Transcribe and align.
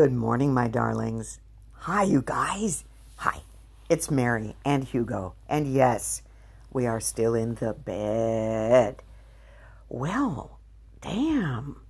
Good 0.00 0.14
morning, 0.14 0.54
my 0.54 0.66
darlings. 0.66 1.40
Hi, 1.72 2.04
you 2.04 2.22
guys. 2.22 2.84
Hi, 3.16 3.40
it's 3.90 4.10
Mary 4.10 4.56
and 4.64 4.82
Hugo. 4.82 5.34
And 5.46 5.70
yes, 5.70 6.22
we 6.72 6.86
are 6.86 7.00
still 7.00 7.34
in 7.34 7.56
the 7.56 7.74
bed. 7.74 9.02
Well, 9.90 10.58
damn. 11.02 11.82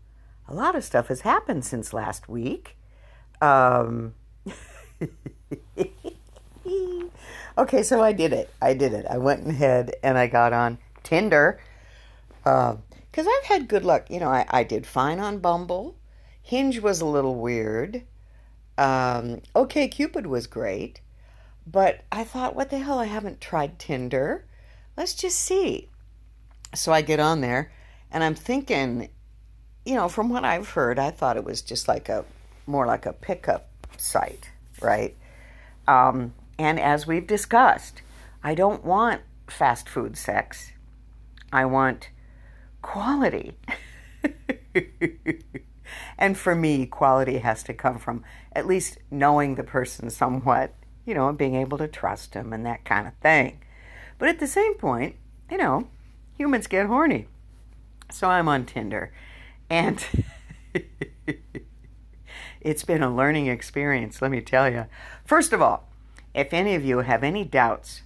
A 0.48 0.54
lot 0.54 0.74
of 0.74 0.82
stuff 0.82 1.06
has 1.06 1.20
happened 1.20 1.64
since 1.64 1.92
last 1.92 2.28
week. 2.28 2.76
Um, 3.40 4.15
okay, 7.58 7.85
so 7.85 8.03
I 8.03 8.13
did 8.13 8.33
it. 8.33 8.51
I 8.61 8.74
did 8.74 8.92
it. 8.92 9.06
I 9.08 9.19
went 9.19 9.47
ahead 9.47 9.95
and 10.03 10.19
I 10.19 10.27
got 10.27 10.53
on 10.53 10.79
Tinder. 11.04 11.61
Because 12.42 12.77
uh, 13.17 13.31
I've 13.38 13.45
had 13.45 13.69
good 13.69 13.85
luck. 13.85 14.11
You 14.11 14.19
know, 14.19 14.31
I, 14.31 14.47
I 14.51 14.65
did 14.65 14.85
fine 14.85 15.21
on 15.21 15.38
Bumble. 15.38 15.95
Hinge 16.51 16.80
was 16.80 17.01
a 17.01 17.06
little 17.06 17.37
weird. 17.37 18.02
Um, 18.77 19.40
OkCupid 19.54 20.27
was 20.27 20.48
great. 20.48 21.00
But 21.64 22.00
I 22.10 22.24
thought, 22.24 22.56
what 22.56 22.70
the 22.70 22.80
hell? 22.80 22.98
I 22.98 23.04
haven't 23.04 23.40
tried 23.40 23.78
Tinder. 23.78 24.45
Let's 24.96 25.14
just 25.14 25.38
see. 25.38 25.88
So 26.74 26.92
I 26.92 27.02
get 27.02 27.20
on 27.20 27.40
there 27.40 27.70
and 28.10 28.24
I'm 28.24 28.34
thinking, 28.34 29.10
you 29.84 29.95
know, 29.95 30.09
from 30.09 30.28
what 30.28 30.45
I've 30.45 30.70
heard, 30.70 30.98
I 30.98 31.12
thought 31.12 31.36
it 31.36 31.45
was 31.45 31.62
just 31.62 31.86
like 31.86 32.09
a 32.09 32.24
more 32.66 32.84
like 32.84 33.06
a 33.06 33.12
pickup 33.12 33.68
site, 33.96 34.51
right? 34.80 35.16
Um, 35.87 36.34
and 36.59 36.80
as 36.80 37.06
we've 37.06 37.28
discussed, 37.28 38.02
I 38.42 38.56
don't 38.56 38.84
want 38.84 39.20
fast 39.46 39.88
food 39.88 40.16
sex. 40.16 40.73
I 41.52 41.66
want 41.66 42.09
quality. 42.82 43.52
And 46.18 46.36
for 46.36 46.54
me, 46.54 46.86
quality 46.86 47.38
has 47.38 47.62
to 47.64 47.74
come 47.74 47.98
from 47.98 48.24
at 48.52 48.66
least 48.66 48.98
knowing 49.10 49.54
the 49.54 49.64
person 49.64 50.10
somewhat, 50.10 50.74
you 51.04 51.15
know, 51.15 51.28
and 51.28 51.38
being 51.38 51.54
able 51.54 51.78
to 51.78 51.88
trust 51.88 52.32
them 52.32 52.52
and 52.52 52.65
that 52.66 52.84
kind 52.84 53.06
of 53.06 53.15
thing. 53.15 53.60
But 54.18 54.28
at 54.28 54.38
the 54.38 54.46
same 54.46 54.74
point, 54.74 55.16
you 55.50 55.56
know, 55.59 55.88
humans 56.37 56.66
get 56.66 56.87
horny. 56.87 57.26
So 58.10 58.28
I'm 58.28 58.48
on 58.48 58.66
Tinder. 58.66 59.12
And 59.68 60.04
it's 62.60 62.84
been 62.84 63.02
a 63.02 63.15
learning 63.15 63.46
experience, 63.46 64.20
let 64.20 64.31
me 64.31 64.41
tell 64.41 64.70
you. 64.70 64.87
First 65.25 65.53
of 65.53 65.62
all, 65.62 65.89
if 66.34 66.53
any 66.53 66.75
of 66.75 66.84
you 66.84 66.98
have 66.98 67.25
any 67.25 67.45
doubts 67.45 68.03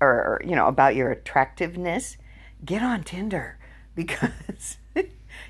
or, 0.00 0.40
you 0.44 0.54
know, 0.54 0.66
about 0.66 0.94
your 0.94 1.10
attractiveness, 1.10 2.16
get 2.64 2.82
on 2.82 3.02
Tinder 3.02 3.58
because 3.94 4.78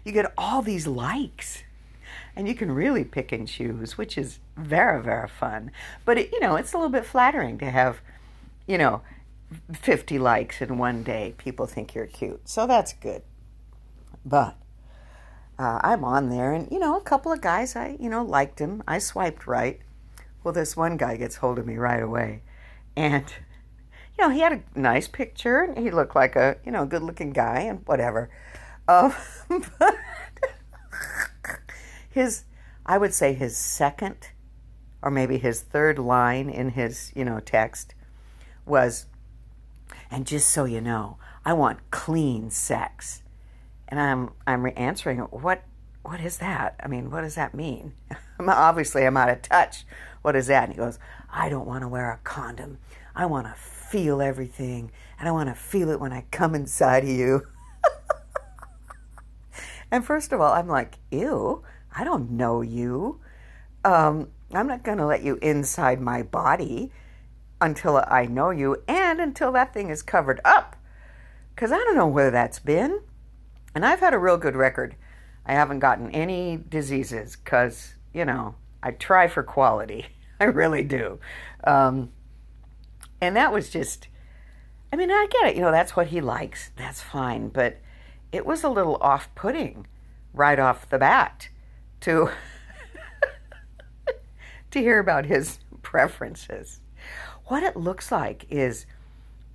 you 0.05 0.13
get 0.13 0.33
all 0.37 0.63
these 0.63 0.87
likes 0.87 1.63
and 2.37 2.49
you 2.49 2.55
can 2.55 2.73
really 2.73 3.05
pick 3.05 3.33
and 3.33 3.47
choose, 3.47 3.97
which 3.97 4.19
is 4.19 4.39
very, 4.57 5.03
very 5.03 5.29
fun. 5.29 5.71
But, 6.05 6.19
it, 6.19 6.33
you 6.33 6.41
know, 6.41 6.57
it's 6.57 6.73
a 6.73 6.77
little 6.77 6.91
bit 6.91 7.07
flattering 7.07 7.59
to 7.59 7.71
have, 7.71 8.01
you 8.67 8.79
know, 8.79 9.03
50 9.73 10.19
likes 10.19 10.61
in 10.61 10.79
one 10.79 11.03
day. 11.03 11.35
People 11.39 11.67
think 11.67 11.95
you're 11.95 12.07
cute. 12.07 12.49
So 12.49 12.67
that's 12.67 12.93
good. 12.93 13.23
But 14.25 14.57
uh, 15.59 15.81
I'm 15.83 16.05
on 16.05 16.31
there, 16.31 16.53
and, 16.53 16.69
you 16.71 16.79
know, 16.79 16.97
a 16.97 17.03
couple 17.03 17.33
of 17.33 17.41
guys, 17.41 17.77
I, 17.77 17.97
you 18.01 18.09
know, 18.09 18.25
liked 18.25 18.59
him. 18.59 18.83
I 18.89 18.99
swiped 18.99 19.47
right. 19.47 19.81
Well, 20.43 20.55
this 20.55 20.77
one 20.77 20.97
guy 20.97 21.17
gets 21.17 21.37
hold 21.37 21.59
of 21.59 21.67
me 21.67 21.77
right 21.77 22.03
away. 22.03 22.43
And, 22.97 23.25
you 24.19 24.25
know, 24.25 24.31
he 24.31 24.41
had 24.41 24.53
a 24.53 24.79
nice 24.79 25.07
picture, 25.07 25.61
and 25.61 25.79
he 25.79 25.91
looked 25.91 26.17
like 26.17 26.35
a, 26.37 26.57
you 26.65 26.73
know, 26.73 26.85
good 26.87 27.03
looking 27.03 27.31
guy, 27.31 27.61
and 27.61 27.87
whatever. 27.87 28.31
Um, 28.87 29.15
but 29.79 29.97
his, 32.11 32.45
I 32.87 32.99
would 32.99 33.15
say 33.15 33.33
his 33.35 33.57
second 33.57 34.29
or 35.03 35.11
maybe 35.11 35.37
his 35.37 35.61
third 35.61 35.99
line 35.99 36.49
in 36.49 36.71
his, 36.71 37.13
you 37.15 37.25
know, 37.25 37.39
text 37.39 37.95
was, 38.65 39.07
and 40.11 40.27
just 40.27 40.49
so 40.49 40.65
you 40.65 40.81
know, 40.81 41.19
I 41.45 41.53
want 41.53 41.91
clean 41.91 42.51
sex. 42.51 43.23
And 43.87 44.01
I'm 44.01 44.31
I'm 44.47 44.67
answering, 44.77 45.19
what 45.19 45.63
what 46.03 46.21
is 46.21 46.39
that? 46.39 46.77
I 46.83 46.89
mean, 46.89 47.11
what 47.11 47.21
does 47.21 47.35
that 47.35 47.55
mean? 47.55 47.93
Obviously, 48.41 49.07
I'm 49.07 49.17
out 49.17 49.29
of 49.29 49.43
touch. 49.43 49.85
What 50.23 50.37
is 50.37 50.47
that? 50.47 50.65
And 50.65 50.73
he 50.73 50.79
goes, 50.79 50.99
I 51.31 51.49
don't 51.51 51.67
want 51.67 51.83
to 51.83 51.89
wear 51.89 52.11
a 52.11 52.19
condom. 52.25 52.79
I 53.15 53.27
want 53.27 53.47
to 53.47 53.55
feel 53.55 54.23
everything, 54.23 54.91
and 55.19 55.29
I 55.29 55.33
want 55.33 55.51
to 55.51 55.55
feel 55.55 55.91
it 55.91 56.01
when 56.01 56.13
I 56.13 56.25
come 56.31 56.55
inside 56.55 57.05
of 57.05 57.11
you. 57.11 57.47
And 59.95 60.05
first 60.05 60.33
of 60.33 60.41
all, 60.41 60.53
I'm 60.53 60.67
like, 60.67 60.99
ew, 61.13 61.63
I 61.97 62.03
don't 62.03 62.33
know 62.33 62.63
you. 62.63 63.21
Um, 63.85 64.27
I'm 64.53 64.67
not 64.67 64.83
going 64.83 64.99
to 64.99 65.07
let 65.07 65.23
you 65.23 65.39
inside 65.41 66.01
my 66.01 66.21
body 66.21 66.91
until 67.61 68.05
I 68.09 68.27
know 68.27 68.51
you 68.51 68.83
and 68.89 69.21
until 69.21 69.53
that 69.53 69.73
thing 69.73 69.91
is 69.91 70.03
covered 70.03 70.41
up. 70.45 70.75
Because 71.55 71.71
I 71.71 71.77
don't 71.77 71.95
know 71.95 72.09
where 72.09 72.33
that's 72.33 72.59
been. 72.59 73.03
And 73.73 73.87
I've 73.87 74.01
had 74.01 74.15
a 74.15 74.19
real 74.19 74.37
good 74.37 74.57
record. 74.57 74.97
I 75.47 75.53
haven't 75.53 75.79
gotten 75.79 76.11
any 76.11 76.57
diseases 76.57 77.37
because, 77.37 77.95
you 78.13 78.25
know, 78.25 78.57
I 78.83 78.91
try 78.91 79.29
for 79.29 79.45
quality. 79.45 80.07
I 80.41 80.47
really 80.47 80.83
do. 80.83 81.21
Um, 81.63 82.11
and 83.21 83.37
that 83.37 83.53
was 83.53 83.71
just, 83.71 84.09
I 84.93 84.97
mean, 84.97 85.13
I 85.13 85.29
get 85.31 85.51
it. 85.51 85.55
You 85.55 85.63
know, 85.63 85.71
that's 85.71 85.95
what 85.95 86.09
he 86.09 86.21
likes. 86.21 86.73
That's 86.77 87.01
fine. 87.01 87.49
But 87.49 87.79
it 88.35 88.45
was 88.45 88.65
a 88.65 88.69
little 88.69 88.97
off 88.97 89.33
putting 89.37 89.87
right 90.33 90.59
off 90.59 90.89
the 90.89 90.99
bat 90.99 91.49
to 92.01 92.31
to 94.73 94.79
hear 94.81 94.99
about 94.99 95.27
his 95.27 95.61
preferences. 95.83 96.81
What 97.45 97.63
it 97.63 97.77
looks 97.77 98.11
like 98.11 98.45
is 98.51 98.87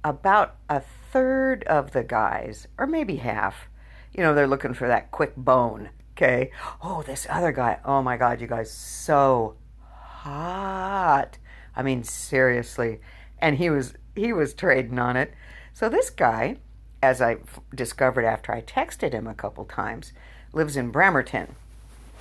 about 0.06 0.56
a 0.70 0.82
third 1.12 1.66
of 1.66 1.92
the 1.92 2.04
guys, 2.04 2.70
or 2.78 2.88
maybe 2.88 3.18
half, 3.18 3.68
you 4.14 4.24
know, 4.24 4.34
they're 4.34 4.48
looking 4.48 4.74
for 4.74 4.88
that 4.88 5.12
quick 5.12 5.36
bone. 5.36 5.90
Okay. 6.14 6.52
Oh, 6.82 7.04
this 7.04 7.28
other 7.30 7.52
guy. 7.52 7.80
Oh 7.84 8.02
my 8.02 8.16
God, 8.16 8.40
you 8.40 8.48
guys, 8.48 8.72
so 8.72 9.58
hot. 9.82 11.38
I 11.76 11.84
mean, 11.84 12.04
seriously. 12.04 13.02
And 13.40 13.58
he 13.58 13.70
was 13.70 13.94
he 14.16 14.32
was 14.32 14.54
trading 14.54 15.00
on 15.00 15.18
it. 15.18 15.34
So 15.74 15.90
this 15.90 16.10
guy 16.10 16.58
as 17.02 17.22
I 17.22 17.38
discovered 17.74 18.26
after 18.26 18.52
I 18.52 18.62
texted 18.62 19.14
him 19.14 19.28
a 19.28 19.34
couple 19.34 19.66
times, 19.66 20.12
lives 20.54 20.76
in 20.76 20.92
Bremerton. 20.92 21.56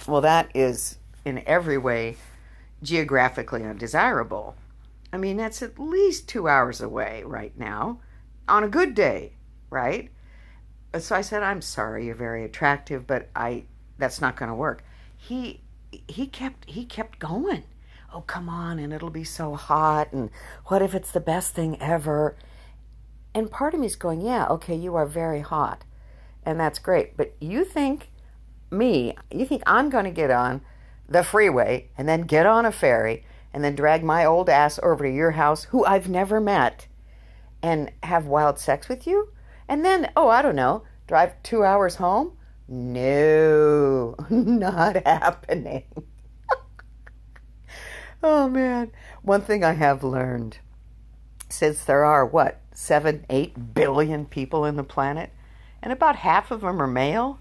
Well, 0.07 0.21
that 0.21 0.51
is 0.55 0.99
in 1.25 1.43
every 1.47 1.79
way 1.79 2.17
geographically 2.83 3.65
undesirable. 3.65 4.55
I 5.13 5.17
mean, 5.17 5.37
that's 5.37 5.63
at 5.63 5.79
least 5.79 6.29
two 6.29 6.49
hours 6.49 6.81
away 6.81 7.23
right 7.25 7.57
now 7.59 8.01
on 8.47 8.63
a 8.63 8.69
good 8.69 8.95
day, 8.95 9.33
right? 9.71 10.11
Uh, 10.93 10.99
so 10.99 11.17
I 11.17 11.23
said, 11.23 11.43
I'm 11.43 11.63
sorry, 11.63 12.07
you're 12.07 12.15
very 12.15 12.45
attractive, 12.45 13.07
but 13.07 13.29
I 13.35 13.65
that's 13.99 14.21
not 14.21 14.37
going 14.37 14.49
to 14.49 14.55
work. 14.55 14.85
He 15.17 15.61
he 16.07 16.27
kept 16.27 16.69
he 16.69 16.85
kept 16.85 17.19
going. 17.19 17.65
Oh, 18.13 18.23
come 18.23 18.49
on, 18.49 18.79
and 18.79 18.93
it'll 18.93 19.11
be 19.11 19.25
so 19.25 19.55
hot, 19.55 20.13
and 20.13 20.31
what 20.67 20.81
if 20.81 20.95
it's 20.95 21.11
the 21.11 21.21
best 21.21 21.55
thing 21.55 21.81
ever? 21.81 22.37
And 23.39 23.49
part 23.49 23.73
of 23.73 23.79
me 23.79 23.87
is 23.87 23.95
going, 23.95 24.21
yeah, 24.21 24.49
okay, 24.49 24.75
you 24.75 24.97
are 24.97 25.07
very 25.07 25.43
hot, 25.43 25.85
and 26.45 26.59
that's 26.59 26.81
great. 26.81 27.17
But 27.17 27.37
you 27.41 27.65
think, 27.65 28.11
me, 28.69 29.15
you 29.31 29.47
think 29.47 29.63
I'm 29.65 29.91
going 29.91 30.07
to 30.07 30.11
get 30.11 30.33
on 30.33 30.61
the 31.09 31.23
freeway 31.23 31.89
and 31.97 32.09
then 32.09 32.23
get 32.23 32.47
on 32.47 32.67
a 32.67 32.73
ferry 32.73 33.25
and 33.53 33.63
then 33.63 33.77
drag 33.77 34.03
my 34.03 34.25
old 34.25 34.49
ass 34.49 34.81
over 34.83 35.05
to 35.05 35.15
your 35.15 35.31
house, 35.31 35.65
who 35.65 35.85
I've 35.85 36.09
never 36.09 36.41
met, 36.41 36.89
and 37.63 37.93
have 38.03 38.27
wild 38.27 38.59
sex 38.59 38.89
with 38.89 39.07
you? 39.07 39.29
And 39.69 39.85
then, 39.85 40.11
oh, 40.17 40.29
I 40.29 40.43
don't 40.43 40.57
know, 40.57 40.83
drive 41.07 41.41
two 41.45 41.63
hours 41.63 41.95
home? 41.95 42.37
No, 42.67 44.17
not 44.31 45.07
happening. 45.07 45.85
oh, 48.21 48.49
man. 48.49 48.91
One 49.23 49.43
thing 49.43 49.63
I 49.63 49.75
have 49.75 50.03
learned 50.03 50.59
since 51.49 51.85
there 51.85 52.05
are, 52.05 52.27
what, 52.27 52.61
seven, 52.79 53.27
eight 53.29 53.75
billion 53.75 54.25
people 54.25 54.65
in 54.65 54.77
the 54.77 54.85
planet, 54.85 55.33
and 55.83 55.93
about 55.93 56.15
half 56.15 56.53
of 56.53 56.61
them 56.61 56.81
are 56.81 56.87
male, 56.87 57.41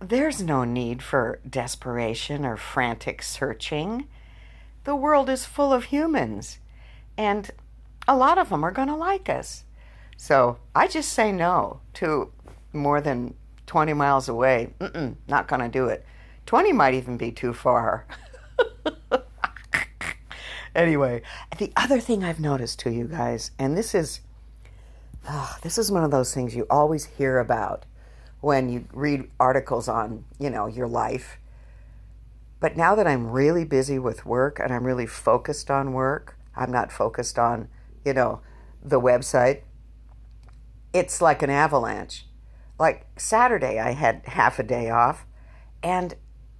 there's 0.00 0.42
no 0.42 0.64
need 0.64 1.00
for 1.04 1.38
desperation 1.48 2.44
or 2.44 2.56
frantic 2.56 3.22
searching. 3.22 4.08
The 4.82 4.96
world 4.96 5.30
is 5.30 5.44
full 5.44 5.72
of 5.72 5.84
humans, 5.84 6.58
and 7.16 7.48
a 8.08 8.16
lot 8.16 8.38
of 8.38 8.48
them 8.48 8.64
are 8.64 8.72
going 8.72 8.88
to 8.88 8.96
like 8.96 9.28
us. 9.28 9.62
So 10.16 10.58
I 10.74 10.88
just 10.88 11.12
say 11.12 11.30
no 11.30 11.78
to 11.94 12.32
more 12.72 13.00
than 13.00 13.34
20 13.66 13.92
miles 13.92 14.28
away. 14.28 14.74
Mm-mm, 14.80 15.14
not 15.28 15.46
going 15.46 15.62
to 15.62 15.68
do 15.68 15.86
it. 15.86 16.04
20 16.46 16.72
might 16.72 16.94
even 16.94 17.16
be 17.16 17.30
too 17.30 17.54
far. 17.54 18.04
anyway, 20.78 21.22
the 21.58 21.72
other 21.76 22.00
thing 22.00 22.24
I've 22.24 22.40
noticed 22.40 22.78
to 22.80 22.90
you 22.90 23.04
guys, 23.04 23.50
and 23.58 23.76
this 23.76 23.94
is 23.94 24.20
oh, 25.28 25.56
this 25.62 25.78
is 25.78 25.90
one 25.90 26.04
of 26.04 26.10
those 26.10 26.32
things 26.32 26.54
you 26.54 26.66
always 26.70 27.04
hear 27.04 27.38
about 27.38 27.84
when 28.40 28.68
you 28.68 28.86
read 28.92 29.28
articles 29.38 29.88
on, 29.88 30.24
you 30.38 30.48
know, 30.48 30.66
your 30.66 30.86
life. 30.86 31.38
But 32.60 32.76
now 32.76 32.94
that 32.94 33.06
I'm 33.06 33.30
really 33.30 33.64
busy 33.64 33.98
with 33.98 34.24
work 34.24 34.58
and 34.58 34.72
I'm 34.72 34.84
really 34.84 35.06
focused 35.06 35.70
on 35.70 35.92
work, 35.92 36.36
I'm 36.56 36.70
not 36.70 36.92
focused 36.92 37.38
on, 37.38 37.68
you 38.04 38.12
know, 38.12 38.40
the 38.82 39.00
website. 39.00 39.62
It's 40.92 41.20
like 41.20 41.42
an 41.42 41.50
avalanche. 41.50 42.26
Like 42.78 43.06
Saturday, 43.16 43.78
I 43.78 43.90
had 43.90 44.22
half 44.24 44.58
a 44.58 44.62
day 44.62 44.88
off, 44.88 45.26
and 45.82 46.14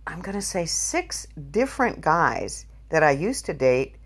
I'm 0.07 0.21
going 0.21 0.35
to 0.35 0.43
say 0.43 0.67
six 0.67 1.27
different 1.51 2.01
guys 2.01 2.67
that 2.91 3.03
I 3.03 3.13
used 3.13 3.47
to 3.47 3.55
date 3.55 3.98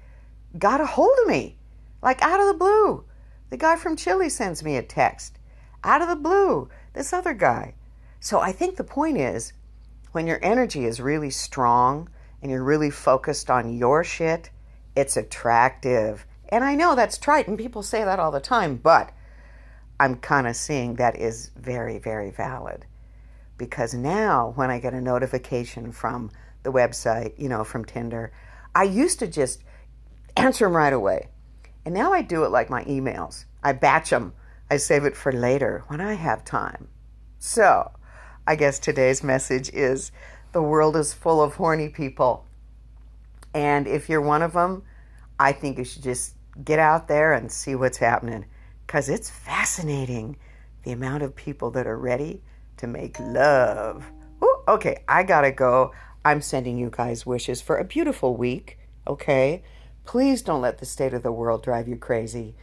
got 0.58 0.80
a 0.80 0.86
hold 0.86 1.16
of 1.22 1.28
me, 1.28 1.56
like 2.02 2.22
out 2.22 2.40
of 2.40 2.46
the 2.46 2.58
blue. 2.58 3.04
The 3.50 3.56
guy 3.56 3.76
from 3.76 3.96
Chile 3.96 4.28
sends 4.28 4.62
me 4.62 4.76
a 4.76 4.82
text. 4.82 5.38
Out 5.84 6.02
of 6.02 6.08
the 6.08 6.16
blue, 6.16 6.68
this 6.92 7.12
other 7.12 7.34
guy. 7.34 7.74
So 8.20 8.40
I 8.40 8.52
think 8.52 8.76
the 8.76 8.84
point 8.84 9.18
is 9.18 9.52
when 10.12 10.26
your 10.26 10.38
energy 10.42 10.84
is 10.84 11.00
really 11.00 11.30
strong 11.30 12.08
and 12.40 12.50
you're 12.50 12.62
really 12.62 12.90
focused 12.90 13.50
on 13.50 13.76
your 13.76 14.04
shit, 14.04 14.50
it's 14.94 15.16
attractive. 15.16 16.26
And 16.48 16.64
I 16.64 16.74
know 16.74 16.94
that's 16.94 17.18
trite, 17.18 17.48
and 17.48 17.58
people 17.58 17.82
say 17.82 18.04
that 18.04 18.18
all 18.18 18.30
the 18.30 18.40
time, 18.40 18.76
but 18.76 19.10
I'm 19.98 20.16
kind 20.16 20.46
of 20.46 20.56
seeing 20.56 20.96
that 20.96 21.18
is 21.18 21.50
very, 21.56 21.98
very 21.98 22.30
valid. 22.30 22.84
Because 23.56 23.94
now, 23.94 24.52
when 24.56 24.70
I 24.70 24.78
get 24.78 24.94
a 24.94 25.00
notification 25.00 25.92
from 25.92 26.30
the 26.62 26.72
website, 26.72 27.32
you 27.38 27.48
know, 27.48 27.64
from 27.64 27.84
Tinder, 27.84 28.32
I 28.74 28.84
used 28.84 29.18
to 29.20 29.26
just 29.26 29.62
answer 30.36 30.64
them 30.64 30.76
right 30.76 30.92
away. 30.92 31.28
And 31.84 31.94
now 31.94 32.12
I 32.12 32.22
do 32.22 32.44
it 32.44 32.50
like 32.50 32.70
my 32.70 32.84
emails. 32.84 33.44
I 33.62 33.72
batch 33.72 34.10
them, 34.10 34.34
I 34.70 34.76
save 34.76 35.04
it 35.04 35.16
for 35.16 35.32
later 35.32 35.84
when 35.88 36.00
I 36.00 36.14
have 36.14 36.44
time. 36.44 36.88
So, 37.38 37.92
I 38.46 38.56
guess 38.56 38.78
today's 38.78 39.22
message 39.22 39.70
is 39.72 40.12
the 40.52 40.62
world 40.62 40.96
is 40.96 41.12
full 41.12 41.42
of 41.42 41.54
horny 41.54 41.88
people. 41.88 42.46
And 43.54 43.86
if 43.86 44.08
you're 44.08 44.20
one 44.20 44.42
of 44.42 44.52
them, 44.52 44.82
I 45.38 45.52
think 45.52 45.78
you 45.78 45.84
should 45.84 46.02
just 46.02 46.34
get 46.64 46.78
out 46.78 47.08
there 47.08 47.32
and 47.32 47.50
see 47.50 47.74
what's 47.74 47.98
happening 47.98 48.44
because 48.86 49.08
it's 49.08 49.30
fascinating 49.30 50.36
the 50.84 50.92
amount 50.92 51.22
of 51.22 51.34
people 51.34 51.70
that 51.72 51.86
are 51.86 51.98
ready 51.98 52.42
to 52.76 52.86
make 52.86 53.18
love. 53.20 54.10
Ooh, 54.42 54.56
okay, 54.68 55.02
I 55.08 55.22
gotta 55.22 55.52
go. 55.52 55.92
I'm 56.24 56.40
sending 56.40 56.78
you 56.78 56.90
guys 56.90 57.26
wishes 57.26 57.60
for 57.60 57.78
a 57.78 57.84
beautiful 57.84 58.36
week, 58.36 58.78
okay? 59.06 59.62
Please 60.04 60.42
don't 60.42 60.60
let 60.60 60.78
the 60.78 60.86
state 60.86 61.14
of 61.14 61.22
the 61.22 61.32
world 61.32 61.62
drive 61.62 61.88
you 61.88 61.96
crazy. 61.96 62.54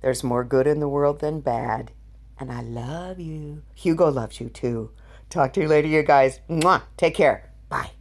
There's 0.00 0.22
more 0.22 0.44
good 0.44 0.66
in 0.66 0.80
the 0.80 0.88
world 0.88 1.20
than 1.20 1.40
bad. 1.40 1.90
And 2.38 2.52
I 2.52 2.62
love 2.62 3.18
you. 3.18 3.62
Hugo 3.74 4.10
loves 4.10 4.40
you 4.40 4.48
too. 4.48 4.90
Talk 5.28 5.52
to 5.54 5.62
you 5.62 5.68
later, 5.68 5.88
you 5.88 6.02
guys. 6.02 6.40
Mwah. 6.48 6.82
Take 6.96 7.14
care. 7.14 7.50
Bye. 7.68 7.97